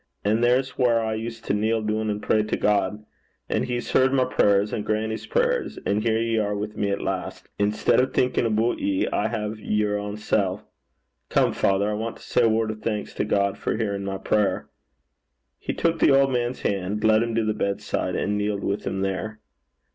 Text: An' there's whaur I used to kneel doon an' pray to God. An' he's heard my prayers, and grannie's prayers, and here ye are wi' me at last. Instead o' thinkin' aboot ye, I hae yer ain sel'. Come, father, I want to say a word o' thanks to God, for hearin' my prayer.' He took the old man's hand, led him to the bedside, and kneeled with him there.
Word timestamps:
An' 0.25 0.41
there's 0.41 0.79
whaur 0.79 0.99
I 0.99 1.13
used 1.13 1.45
to 1.45 1.53
kneel 1.53 1.83
doon 1.83 2.09
an' 2.09 2.21
pray 2.21 2.41
to 2.41 2.57
God. 2.57 3.05
An' 3.47 3.65
he's 3.65 3.91
heard 3.91 4.11
my 4.11 4.25
prayers, 4.25 4.73
and 4.73 4.83
grannie's 4.83 5.27
prayers, 5.27 5.77
and 5.85 6.01
here 6.01 6.17
ye 6.19 6.39
are 6.39 6.55
wi' 6.55 6.73
me 6.73 6.89
at 6.89 7.03
last. 7.03 7.49
Instead 7.59 8.01
o' 8.01 8.07
thinkin' 8.07 8.47
aboot 8.47 8.79
ye, 8.79 9.07
I 9.09 9.27
hae 9.27 9.53
yer 9.61 9.99
ain 9.99 10.17
sel'. 10.17 10.67
Come, 11.29 11.53
father, 11.53 11.87
I 11.87 11.93
want 11.93 12.15
to 12.17 12.23
say 12.23 12.41
a 12.41 12.49
word 12.49 12.71
o' 12.71 12.75
thanks 12.81 13.13
to 13.13 13.25
God, 13.25 13.59
for 13.59 13.77
hearin' 13.77 14.03
my 14.03 14.17
prayer.' 14.17 14.71
He 15.59 15.71
took 15.71 15.99
the 15.99 16.19
old 16.19 16.33
man's 16.33 16.61
hand, 16.61 17.03
led 17.03 17.21
him 17.21 17.35
to 17.35 17.45
the 17.45 17.53
bedside, 17.53 18.15
and 18.15 18.35
kneeled 18.39 18.63
with 18.63 18.87
him 18.87 19.01
there. 19.01 19.39